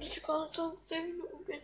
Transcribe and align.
Ich 0.00 0.22
kann 0.22 0.52
schon 0.52 0.72
10 0.84 1.08
Minuten 1.08 1.44
gehen. 1.44 1.62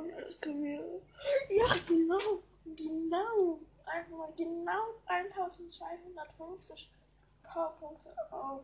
Ja, 0.00 0.20
das 0.20 0.40
können 0.40 0.64
wir. 0.64 0.80
Ja, 1.50 1.66
genau. 1.86 2.42
Genau. 2.64 3.58
Einfach 3.84 4.16
mal 4.16 4.32
genau 4.36 4.94
1250 5.04 6.90
Powerpunkte 7.42 8.10
auf. 8.30 8.62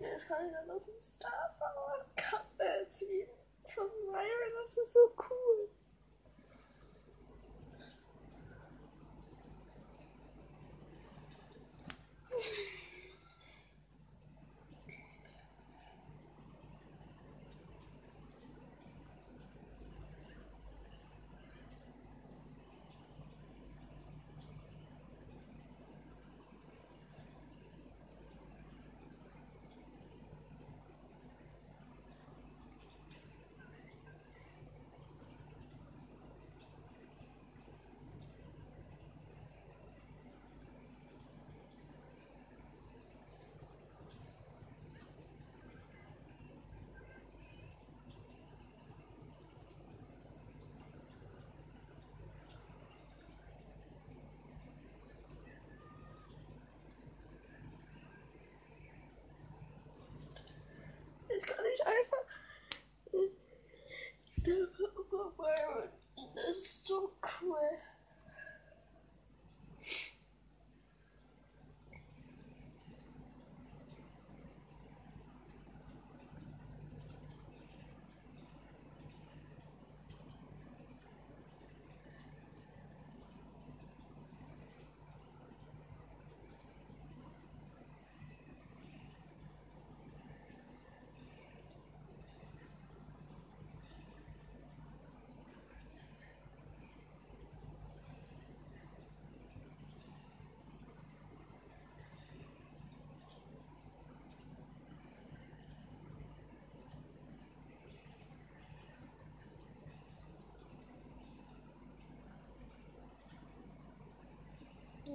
Jetzt 0.00 0.28
kann 0.28 0.46
ich 0.46 0.52
dann 0.52 0.66
noch 0.66 0.74
einen 0.86 1.00
Star 1.00 1.54
von 1.58 1.68
was 1.92 2.08
Kappe 2.14 2.86
ziehen. 2.88 3.28
Von 3.66 3.90
Myron, 4.06 4.52
das 4.62 4.76
ist 4.76 4.92
so 4.92 5.12
cool. 5.18 5.68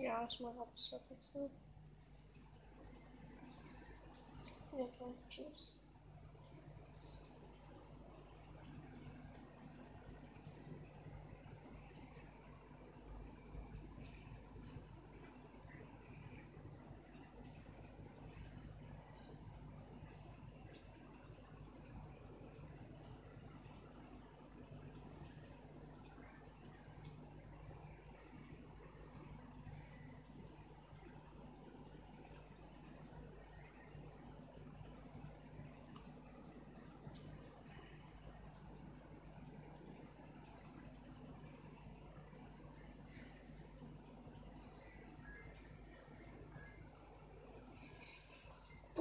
Ja, 0.01 0.25
ich 0.31 0.39
mache 0.39 0.61
Abschlusswechsel. 0.61 1.51
Ja, 4.71 4.87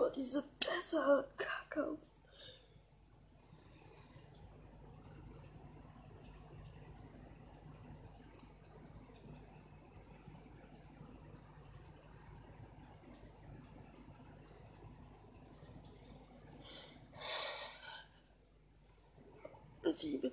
god, 0.08 0.16
he's 0.16 0.32
the 0.34 0.44
best 0.60 0.94
out 0.94 1.18
of 1.18 1.24
cockles. 1.36 2.00
Even. 20.04 20.30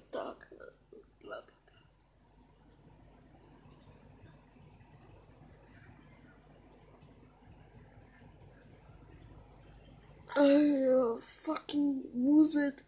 Love 1.23 1.44
fucking 10.35 12.03
Wuset, 12.17 12.83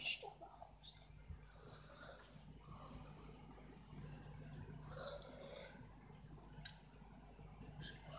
Shaluset. 0.00 0.32
Abstand 0.60 1.02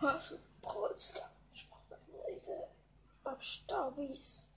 aus. 0.01 0.13
Hasse 0.15 0.39
Polster. 0.61 1.29
Ich 1.53 1.69
mach 1.69 1.89
mal 1.89 2.33
diese 2.33 2.67
Abstaubis. 3.23 4.49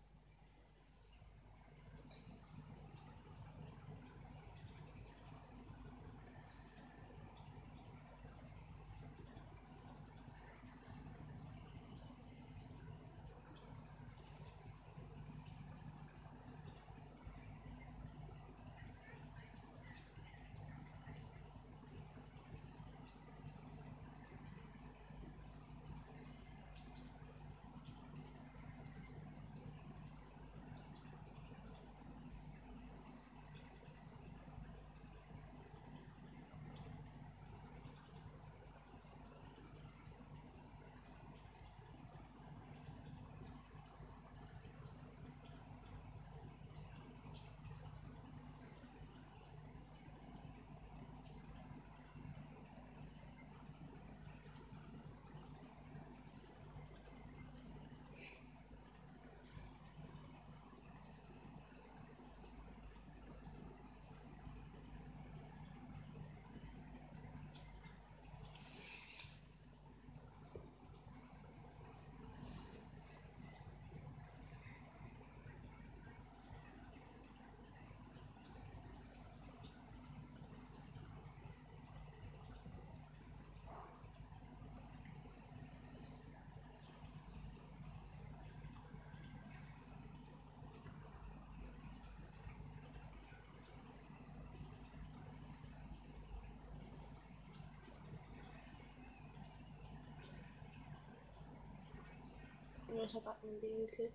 Ja, 103.02 103.08
ich 103.08 104.12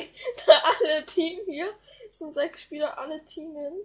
alle 0.46 1.04
Team 1.06 1.40
hier. 1.46 1.72
Es 2.10 2.18
sind 2.18 2.34
sechs 2.34 2.62
Spieler, 2.62 2.98
alle 2.98 3.24
Team 3.24 3.54
hin. 3.56 3.80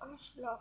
Arschloch. 0.00 0.60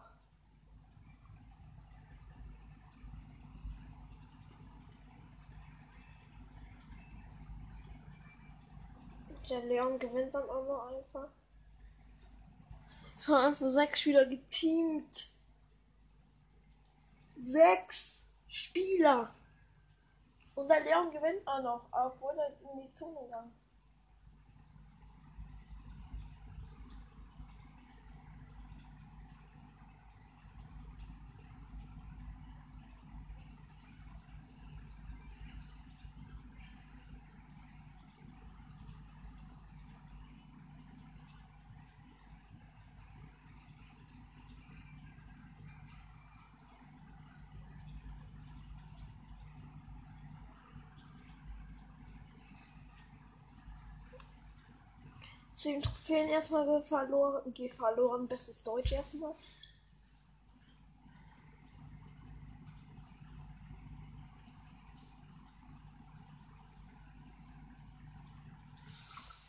Der 9.49 9.63
Leon 9.65 9.99
gewinnt 9.99 10.33
dann 10.33 10.49
auch 10.49 10.65
noch 10.65 10.87
einfach. 10.87 11.29
Es 13.15 13.29
waren 13.29 13.47
einfach 13.47 13.69
sechs 13.69 14.01
Spieler 14.01 14.25
geteamt. 14.25 15.31
Sechs 17.37 18.27
Spieler. 18.47 19.35
Und 20.55 20.67
der 20.67 20.83
Leon 20.83 21.11
gewinnt 21.11 21.47
auch 21.47 21.61
noch, 21.61 21.87
obwohl 21.91 22.37
er 22.39 22.49
in 22.71 22.81
die 22.81 22.93
Zone 22.93 23.19
gegangen 23.21 23.53
Zehn 55.65 55.81
Trophäen 55.81 56.29
erstmal 56.29 56.83
verloren, 56.83 57.51
Geh 57.51 57.69
verloren, 57.69 58.27
bestes 58.27 58.61
Deutsch 58.63 58.91
erstmal. 58.91 59.33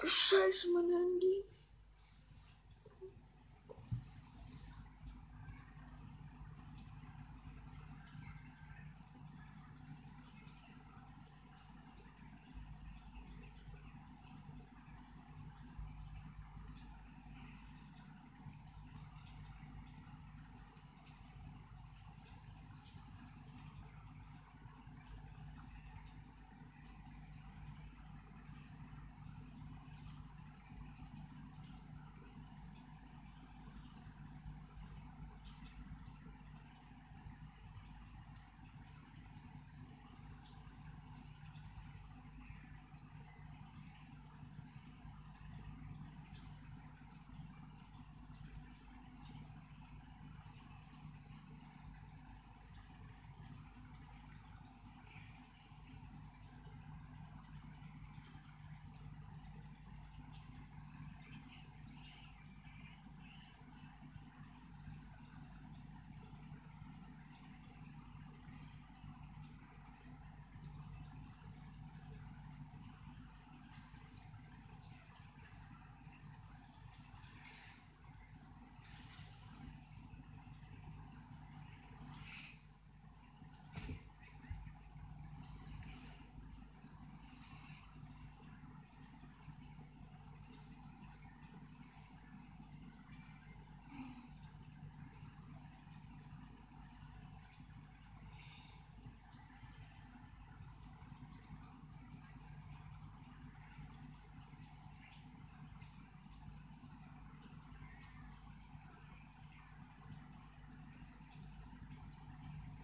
Scheiße, 0.02 0.73
mein 0.73 0.90
Handy. 0.90 1.25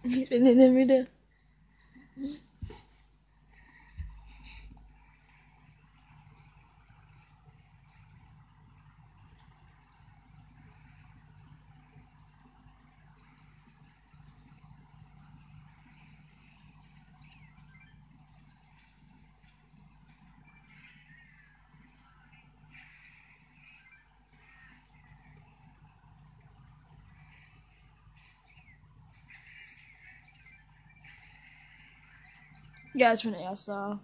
Ich 1.12 1.12
Ja, 32.95 33.13
ich 33.13 33.23
bin 33.23 33.33
erster. 33.33 33.99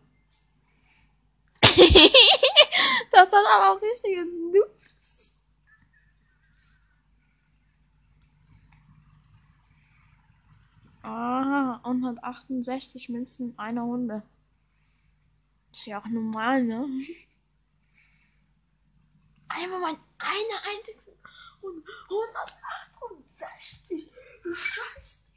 das 1.62 3.28
hat 3.28 3.46
aber 3.56 3.72
auch 3.72 3.82
richtige 3.82 4.26
Noobs. 4.26 5.36
Ah, 11.04 11.80
168 11.84 13.10
Münzen 13.10 13.52
in 13.52 13.60
einer 13.60 13.84
Runde. 13.84 14.24
Ist 15.72 15.86
ja 15.86 16.00
auch 16.00 16.08
normal, 16.08 16.64
ne? 16.64 16.80
Einmal 19.50 19.82
mein 19.82 19.98
eine 20.18 20.64
einzige 20.76 21.16
und 21.62 21.84
168. 22.10 24.10
Scheiße. 24.52 25.29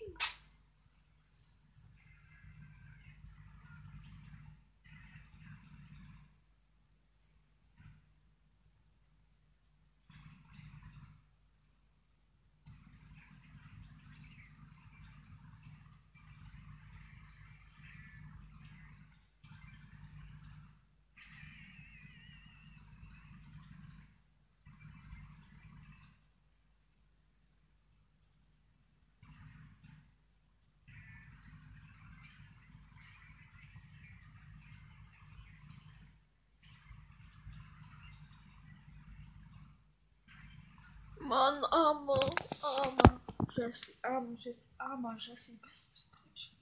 Armer, 41.93 42.21
armer 42.63 43.21
Jesse, 43.51 43.93
armer 44.03 44.37
Jesse, 44.39 44.69
armer 44.79 45.17
Jesse, 45.19 45.59
bestes 45.61 46.11
Deutsch. 46.11 46.53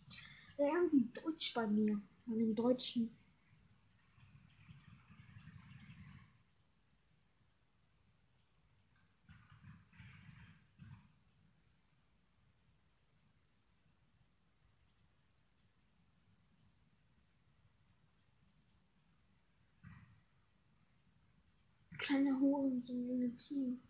Lernen 0.59 0.88
Sie 0.88 1.12
Deutsch 1.12 1.55
bei 1.55 1.66
mir, 1.66 2.00
bei 2.26 2.35
den 2.35 2.55
Deutschen. 2.55 3.16
Kleine 21.98 22.40
Hurensohn 22.40 23.22
im 23.22 23.37
Team. 23.37 23.81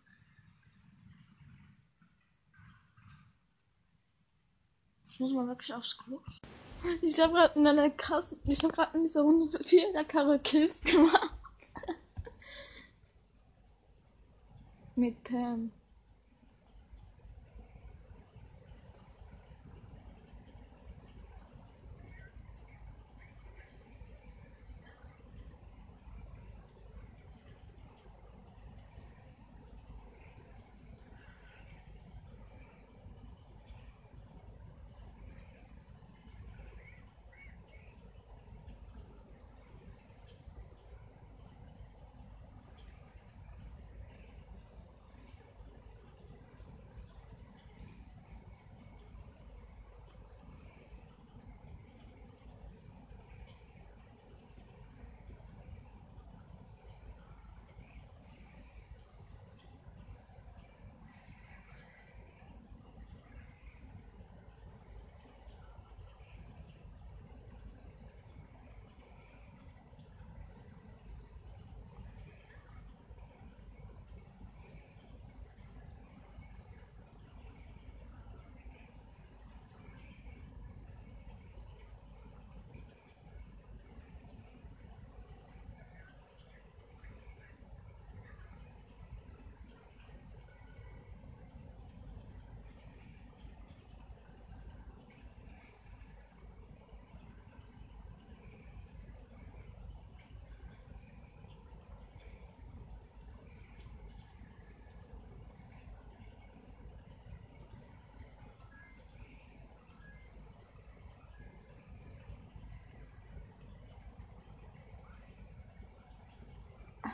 Muss 5.21 5.33
mal 5.33 5.47
wirklich 5.47 5.73
aufs 5.73 5.97
Klo. 5.97 6.19
Ich 7.03 7.19
habe 7.19 7.33
gerade 7.33 7.59
in 7.59 7.67
einer 7.67 7.91
krassen, 7.91 8.39
ich 8.43 8.63
habe 8.63 8.73
gerade 8.73 8.97
in 8.97 9.03
dieser 9.03 9.21
Runde 9.21 9.63
vier 9.63 9.93
der 9.93 10.03
Karre 10.03 10.39
Kills 10.39 10.81
gemacht. 10.81 11.37
Mit 14.95 15.23
Pam. 15.23 15.71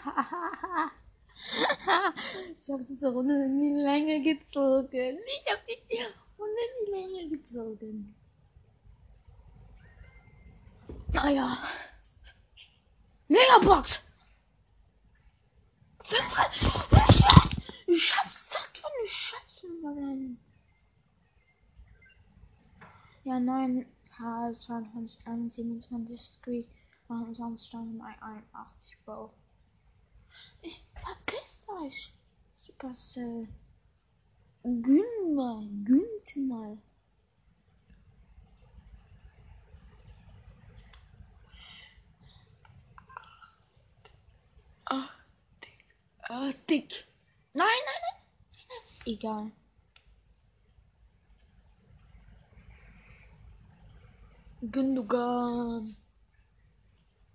ich 2.60 2.70
habe 2.70 2.84
diese 2.86 3.12
Runde 3.12 3.34
in 3.46 3.60
die 3.60 3.74
Länge 3.82 4.22
gezogen. 4.22 5.18
Ich 5.26 5.52
habe 5.52 5.64
die 5.68 5.82
Runde 6.38 6.62
in 6.70 6.86
die 6.86 6.92
Länge 6.92 7.30
gezogen. 7.30 8.16
Naja. 11.14 11.58
Megabox! 13.28 14.06
Ich 17.88 18.16
hab 18.16 18.30
satt 18.30 18.78
von 18.78 18.92
der 19.02 19.08
Scheiße, 19.08 19.68
Mann. 19.82 20.38
Ja, 23.24 23.40
9 23.40 23.86
K, 24.16 24.54
22, 24.54 25.24
27 25.50 26.20
Screen, 26.20 26.68
29 27.10 27.68
Stunden, 27.68 28.00
81 28.02 28.96
Bau. 29.06 29.34
Ich 30.68 30.84
verpisst 30.96 31.70
euch. 31.70 32.14
Supercell. 32.54 33.48
Gönn 34.64 35.34
mal, 35.34 35.66
mal. 36.50 36.78
Ah, 44.84 45.10
dick. 45.64 45.86
Ah, 46.28 46.52
dick. 46.70 47.08
Nein, 47.54 47.68
nein, 47.88 48.02
nein. 48.06 48.66
nein. 48.68 49.14
Egal. 49.14 49.52
Gündogan. 54.60 55.96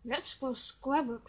Let's 0.04 0.38
go 0.38 0.52
Scrabble. 0.52 1.22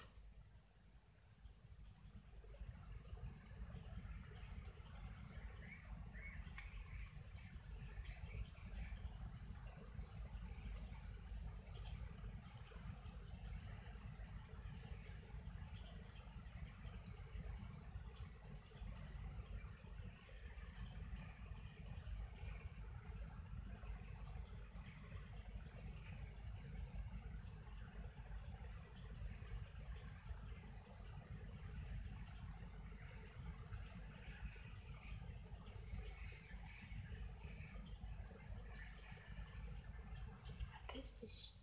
Richtig. 41.23 41.53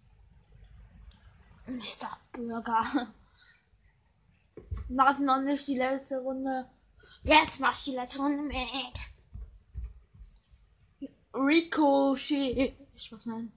Mr. 1.66 2.08
Burger. 2.32 2.82
War 4.88 5.10
es 5.10 5.18
noch 5.20 5.40
nicht 5.40 5.68
die 5.68 5.76
letzte 5.76 6.18
Runde? 6.18 6.68
Jetzt 7.22 7.60
mach 7.60 7.76
ich 7.76 7.84
die 7.84 7.92
letzte 7.92 8.20
Runde 8.20 8.42
mit. 8.42 8.58
Ricochet. 11.34 12.74
Ich 12.94 13.12
was 13.12 13.26
nein. 13.26 13.52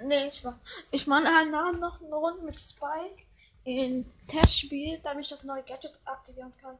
Nee, 0.00 0.28
ich 0.28 0.44
war. 0.44 0.58
Ich 0.90 1.06
meine 1.06 1.24
noch 1.46 2.00
eine 2.00 2.14
Runde 2.14 2.42
mit 2.42 2.58
Spike 2.58 3.24
in 3.64 4.04
Testspiel, 4.26 5.00
damit 5.02 5.24
ich 5.24 5.30
das 5.30 5.44
neue 5.44 5.62
Gadget 5.62 5.98
aktivieren 6.04 6.52
kann. 6.60 6.78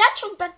that 0.00 0.18
schon 0.18 0.36
bei 0.38 0.48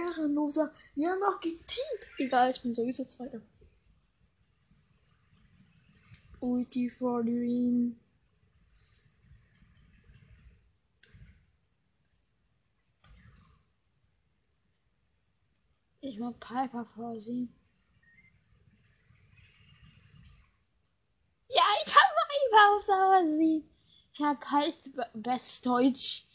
Ehrenloser. 0.00 0.72
Wir 0.94 1.10
haben 1.10 1.20
noch 1.20 1.40
geteamt. 1.40 2.18
Egal, 2.18 2.50
ich 2.50 2.62
bin 2.62 2.74
sowieso 2.74 3.04
Zweiter. 3.04 3.40
Ulti 6.40 6.88
for 6.88 7.22
the. 7.22 7.94
Ich 16.02 16.18
mach 16.18 16.32
Piper 16.40 16.86
vor 16.94 17.20
sie. 17.20 17.48
Ja, 21.48 21.62
ich 21.84 21.94
hab 21.94 22.10
Piper 22.28 22.76
auf 22.76 22.82
Sauersee. 22.82 23.64
Ich 24.12 24.20
hab 24.20 24.50
halt 24.50 24.76
Best 25.14 25.66
Deutsch. 25.66 26.26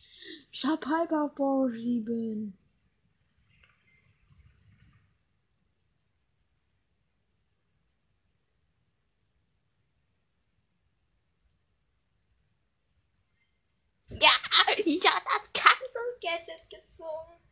Ich 0.52 0.66
hab 0.66 0.82
Piper 0.82 1.32
vor 1.36 1.72
7. 1.72 2.58
Ja, 14.22 14.30
ich 14.78 15.06
hab 15.06 15.24
das 15.26 15.52
Kaktus-Gadget 15.54 16.70
gezogen. 16.70 17.45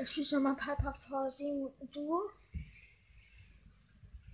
Ich 0.00 0.10
spiele 0.10 0.26
schon 0.26 0.42
mal 0.44 0.54
Piper 0.54 0.94
vor 0.94 1.28
7 1.28 1.66
und 1.66 1.96
du? 1.96 2.30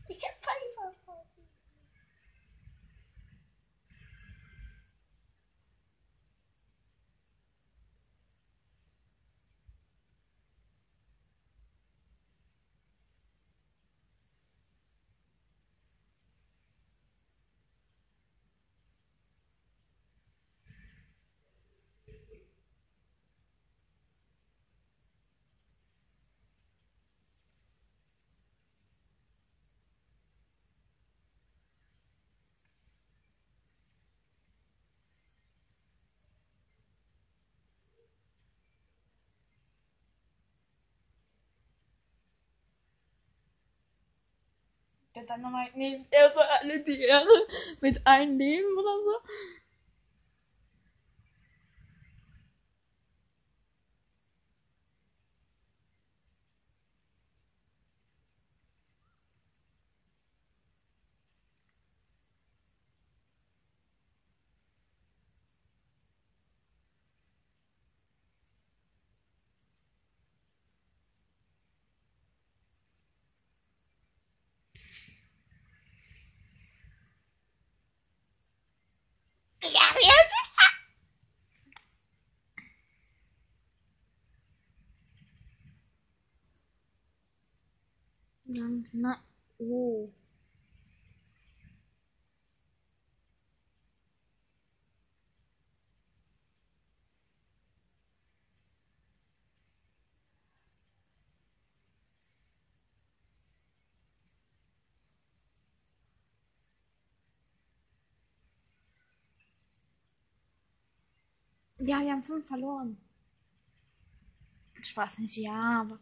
Ich 0.08 0.22
hab 0.28 0.38
Piper 0.40 0.92
vor 1.06 1.24
7. 1.34 1.48
Der 45.14 45.22
dann 45.24 45.40
nochmal, 45.42 45.68
nee, 45.74 46.04
er 46.10 46.30
soll 46.30 46.42
alle 46.42 46.82
die 46.84 47.00
Ehre 47.02 47.46
mit 47.80 48.04
einem 48.06 48.38
Leben 48.38 48.76
oder 48.78 48.96
so. 49.04 49.28
Ja, 79.62 79.94
wir 79.94 80.14
sind. 88.54 88.88
Na, 88.92 89.18
oh. 89.58 90.10
Ja, 111.86 112.00
wir 112.00 112.12
haben 112.12 112.22
fünf 112.24 112.46
verloren. 112.48 112.96
Ich 114.80 114.96
weiß 114.96 115.18
nicht, 115.18 115.36
ja, 115.36 115.80
aber. 115.82 115.98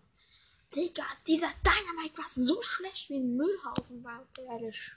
Digga, 0.74 1.04
dieser 1.26 1.50
Dynamite 1.64 2.18
war 2.18 2.28
so 2.28 2.62
schlecht 2.62 3.10
wie 3.10 3.16
ein 3.16 3.36
Müllhaufen, 3.36 4.02
war 4.02 4.26
ehrlich. 4.48 4.92